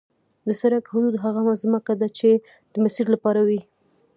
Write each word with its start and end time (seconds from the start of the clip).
د 0.47 0.49
سړک 0.61 0.83
حدود 0.93 1.15
هغه 1.25 1.41
ځمکه 1.63 1.93
ده 2.01 2.07
چې 2.17 2.29
د 2.71 2.73
مسیر 2.83 3.05
لپاره 3.13 3.39
وي 3.47 3.61